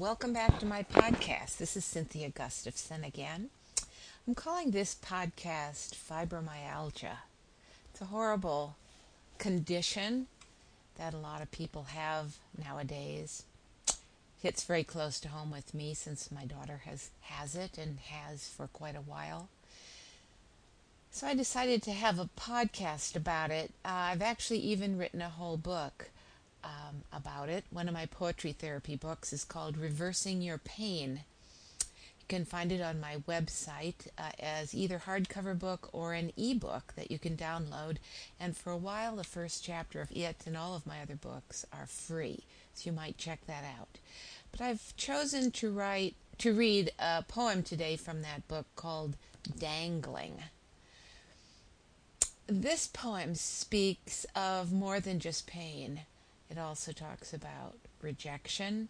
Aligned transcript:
Welcome 0.00 0.32
back 0.32 0.58
to 0.60 0.64
my 0.64 0.82
podcast. 0.82 1.58
This 1.58 1.76
is 1.76 1.84
Cynthia 1.84 2.30
Gustavson 2.30 3.06
again. 3.06 3.50
I'm 4.26 4.34
calling 4.34 4.70
this 4.70 4.94
podcast 4.94 5.94
fibromyalgia. 5.94 7.18
It's 7.90 8.00
a 8.00 8.06
horrible 8.06 8.76
condition 9.36 10.28
that 10.96 11.12
a 11.12 11.18
lot 11.18 11.42
of 11.42 11.50
people 11.50 11.82
have 11.82 12.38
nowadays. 12.64 13.42
Hits 14.42 14.64
very 14.64 14.84
close 14.84 15.20
to 15.20 15.28
home 15.28 15.50
with 15.50 15.74
me 15.74 15.92
since 15.92 16.32
my 16.32 16.46
daughter 16.46 16.80
has 16.86 17.10
has 17.24 17.54
it 17.54 17.76
and 17.76 17.98
has 17.98 18.48
for 18.48 18.68
quite 18.68 18.96
a 18.96 19.02
while. 19.02 19.50
So 21.10 21.26
I 21.26 21.34
decided 21.34 21.82
to 21.82 21.92
have 21.92 22.18
a 22.18 22.30
podcast 22.38 23.16
about 23.16 23.50
it. 23.50 23.72
Uh, 23.84 23.88
I've 23.88 24.22
actually 24.22 24.60
even 24.60 24.96
written 24.96 25.20
a 25.20 25.28
whole 25.28 25.58
book 25.58 26.08
um, 26.64 27.02
about 27.12 27.48
it. 27.48 27.64
One 27.70 27.88
of 27.88 27.94
my 27.94 28.06
poetry 28.06 28.52
therapy 28.52 28.96
books 28.96 29.32
is 29.32 29.44
called 29.44 29.76
Reversing 29.76 30.42
Your 30.42 30.58
Pain. 30.58 31.20
You 31.80 32.26
can 32.28 32.44
find 32.44 32.70
it 32.70 32.80
on 32.80 33.00
my 33.00 33.16
website 33.28 34.06
uh, 34.18 34.30
as 34.38 34.74
either 34.74 35.02
hardcover 35.04 35.58
book 35.58 35.88
or 35.92 36.14
an 36.14 36.32
ebook 36.36 36.94
that 36.96 37.10
you 37.10 37.18
can 37.18 37.36
download. 37.36 37.96
And 38.38 38.56
for 38.56 38.70
a 38.70 38.76
while, 38.76 39.16
the 39.16 39.24
first 39.24 39.64
chapter 39.64 40.00
of 40.00 40.12
it 40.12 40.36
and 40.46 40.56
all 40.56 40.74
of 40.74 40.86
my 40.86 41.00
other 41.02 41.16
books 41.16 41.66
are 41.72 41.86
free, 41.86 42.44
so 42.74 42.88
you 42.88 42.92
might 42.92 43.18
check 43.18 43.46
that 43.46 43.64
out. 43.64 43.98
But 44.52 44.60
I've 44.60 44.96
chosen 44.96 45.50
to 45.52 45.70
write 45.70 46.14
to 46.38 46.54
read 46.54 46.90
a 46.98 47.22
poem 47.22 47.62
today 47.62 47.96
from 47.96 48.22
that 48.22 48.48
book 48.48 48.66
called 48.74 49.16
Dangling. 49.58 50.42
This 52.46 52.86
poem 52.88 53.34
speaks 53.34 54.26
of 54.34 54.72
more 54.72 55.00
than 55.00 55.20
just 55.20 55.46
pain. 55.46 56.00
It 56.50 56.58
also 56.58 56.92
talks 56.92 57.32
about 57.32 57.76
rejection, 58.02 58.88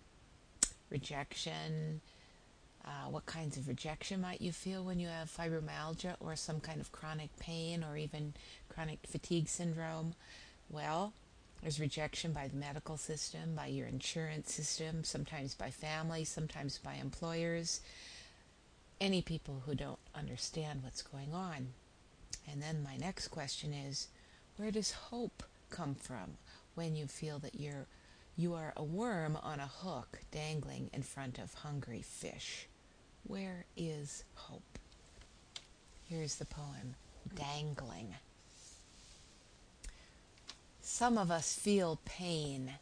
rejection. 0.89 2.01
Uh, 2.83 3.11
what 3.11 3.27
kinds 3.27 3.59
of 3.59 3.69
rejection 3.69 4.23
might 4.23 4.41
you 4.41 4.51
feel 4.51 4.83
when 4.83 4.99
you 4.99 5.09
have 5.09 5.31
fibromyalgia 5.31 6.15
or 6.21 6.35
some 6.35 6.61
kind 6.61 6.81
of 6.81 6.91
chronic 6.91 7.29
pain 7.39 7.85
or 7.85 7.99
even 7.99 8.33
chronic 8.71 9.01
fatigue 9.07 9.49
syndrome? 9.49 10.15
Well, 10.71 11.13
there's 11.61 11.79
rejection 11.79 12.33
by 12.33 12.49
the 12.49 12.57
medical 12.57 12.97
system, 12.97 13.55
by 13.55 13.67
your 13.67 13.87
insurance 13.87 14.55
system, 14.55 15.05
sometimes 15.05 15.55
by 15.55 15.71
family, 15.71 16.25
sometimes 16.25 16.79
by 16.79 16.95
employers, 16.95 17.83
any 18.99 19.21
people 19.21 19.63
who 19.67 19.75
don't 19.75 19.99
understand 20.15 20.83
what's 20.83 21.03
going 21.03 21.35
on. 21.35 21.69
And 22.51 22.63
then 22.63 22.83
my 22.83 22.97
next 22.97 23.29
question 23.29 23.75
is 23.75 24.09
where 24.57 24.71
does 24.71 24.93
hope 24.93 25.43
come 25.69 25.95
from? 25.95 26.39
When 26.75 26.95
you 26.97 27.07
feel 27.07 27.39
that 27.41 27.61
you're 27.61 27.87
you 28.37 28.55
are 28.55 28.73
a 28.77 28.83
worm 28.83 29.37
on 29.43 29.61
a 29.61 29.67
hook 29.67 30.21
dangling 30.31 30.89
in 30.95 31.03
front 31.03 31.39
of 31.39 31.53
hungry 31.53 32.01
fish. 32.01 32.69
Where 33.27 33.67
is 33.77 34.25
hope? 34.35 34.79
Here's 36.09 36.37
the 36.37 36.47
poem 36.47 36.95
Dangling. 37.35 38.15
Some 40.81 41.19
of 41.19 41.31
us 41.31 41.55
feel 41.55 42.01
pain 42.05 42.73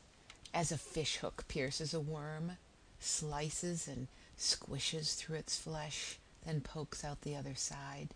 as 0.55 0.71
a 0.71 0.79
fishhook 0.79 1.47
pierces 1.49 1.93
a 1.93 2.01
worm, 2.01 2.53
slices 3.01 3.89
and 3.89 4.07
squishes 4.39 5.17
through 5.17 5.37
its 5.37 5.59
flesh, 5.59 6.19
then 6.47 6.61
pokes 6.61 7.05
out 7.05 7.23
the 7.23 7.37
other 7.37 7.55
side. 7.55 8.09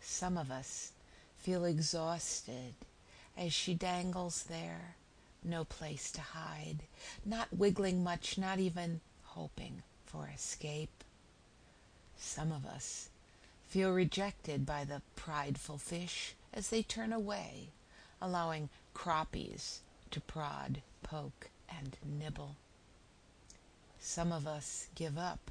Some 0.00 0.36
of 0.36 0.50
us 0.50 0.92
feel 1.38 1.64
exhausted 1.64 2.74
as 3.36 3.52
she 3.52 3.74
dangles 3.74 4.44
there, 4.44 4.96
no 5.42 5.64
place 5.64 6.10
to 6.12 6.20
hide, 6.20 6.80
not 7.24 7.48
wiggling 7.56 8.02
much, 8.02 8.36
not 8.36 8.58
even 8.58 9.00
hoping 9.24 9.82
for 10.04 10.30
escape. 10.34 11.04
Some 12.16 12.52
of 12.52 12.66
us 12.66 13.08
feel 13.68 13.92
rejected 13.92 14.66
by 14.66 14.84
the 14.84 15.02
prideful 15.16 15.78
fish 15.78 16.34
as 16.52 16.68
they 16.68 16.82
turn 16.82 17.12
away, 17.12 17.68
allowing 18.20 18.68
crappies 18.94 19.78
to 20.10 20.20
prod, 20.20 20.82
poke, 21.02 21.50
and 21.68 21.96
nibble. 22.04 22.56
Some 24.00 24.32
of 24.32 24.46
us 24.46 24.88
give 24.94 25.16
up, 25.16 25.50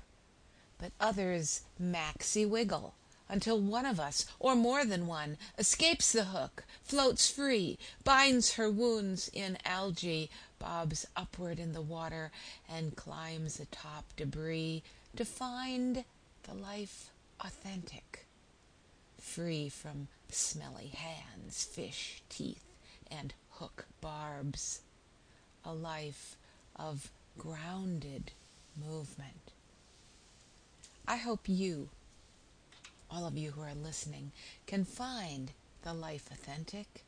but 0.77 0.91
others 0.99 1.61
maxi 1.81 2.47
wiggle 2.47 2.93
until 3.29 3.59
one 3.59 3.85
of 3.85 3.99
us, 3.99 4.25
or 4.39 4.55
more 4.55 4.83
than 4.83 5.05
one, 5.07 5.37
escapes 5.57 6.11
the 6.11 6.25
hook, 6.25 6.63
floats 6.83 7.29
free, 7.29 7.77
binds 8.03 8.53
her 8.53 8.69
wounds 8.69 9.29
in 9.31 9.57
algae, 9.63 10.29
bobs 10.57 11.05
upward 11.15 11.59
in 11.59 11.73
the 11.73 11.81
water, 11.81 12.31
and 12.67 12.95
climbs 12.95 13.59
atop 13.59 14.05
debris 14.17 14.83
to 15.15 15.23
find 15.23 16.03
the 16.43 16.53
life 16.53 17.11
authentic, 17.39 18.25
free 19.19 19.69
from 19.69 20.07
smelly 20.29 20.87
hands, 20.87 21.63
fish 21.63 22.21
teeth, 22.29 22.65
and 23.09 23.33
hook 23.51 23.85
barbs. 24.01 24.81
A 25.65 25.73
life 25.73 26.35
of 26.75 27.11
grounded 27.37 28.31
movement. 28.75 29.51
I 31.07 31.17
hope 31.17 31.41
you 31.47 31.89
all 33.11 33.25
of 33.25 33.37
you 33.37 33.51
who 33.51 33.61
are 33.61 33.75
listening, 33.75 34.31
can 34.65 34.85
find 34.85 35.51
the 35.83 35.93
life 35.93 36.29
authentic, 36.31 37.03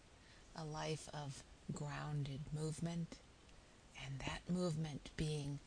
a 0.56 0.64
life 0.64 1.10
of 1.14 1.44
grounded 1.74 2.42
movement, 2.58 3.18
and 4.06 4.20
that 4.20 4.42
movement 4.54 5.10
being 5.16 5.60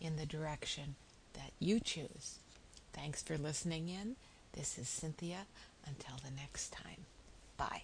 in 0.00 0.16
the 0.16 0.26
direction 0.26 0.94
that 1.34 1.52
you 1.58 1.80
choose. 1.80 2.38
Thanks 2.92 3.22
for 3.22 3.36
listening 3.36 3.88
in. 3.88 4.16
This 4.52 4.78
is 4.78 4.88
Cynthia. 4.88 5.46
Until 5.86 6.16
the 6.22 6.34
next 6.36 6.72
time. 6.72 7.06
Bye. 7.56 7.82